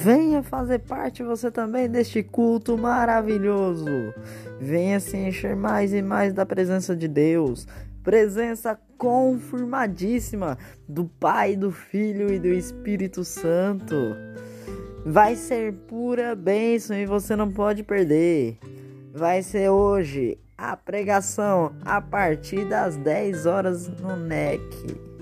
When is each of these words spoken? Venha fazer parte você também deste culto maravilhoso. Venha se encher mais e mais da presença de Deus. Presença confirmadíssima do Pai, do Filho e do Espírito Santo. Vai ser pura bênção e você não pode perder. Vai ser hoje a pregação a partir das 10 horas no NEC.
Venha 0.00 0.44
fazer 0.44 0.78
parte 0.78 1.24
você 1.24 1.50
também 1.50 1.88
deste 1.88 2.22
culto 2.22 2.78
maravilhoso. 2.78 3.84
Venha 4.60 5.00
se 5.00 5.16
encher 5.16 5.56
mais 5.56 5.92
e 5.92 6.00
mais 6.00 6.32
da 6.32 6.46
presença 6.46 6.94
de 6.94 7.08
Deus. 7.08 7.66
Presença 8.04 8.78
confirmadíssima 8.96 10.56
do 10.88 11.04
Pai, 11.04 11.56
do 11.56 11.72
Filho 11.72 12.32
e 12.32 12.38
do 12.38 12.46
Espírito 12.46 13.24
Santo. 13.24 13.96
Vai 15.04 15.34
ser 15.34 15.72
pura 15.88 16.36
bênção 16.36 16.96
e 16.96 17.04
você 17.04 17.34
não 17.34 17.50
pode 17.50 17.82
perder. 17.82 18.56
Vai 19.12 19.42
ser 19.42 19.68
hoje 19.68 20.38
a 20.56 20.76
pregação 20.76 21.72
a 21.84 22.00
partir 22.00 22.64
das 22.68 22.96
10 22.96 23.46
horas 23.46 23.88
no 23.88 24.16
NEC. 24.16 25.17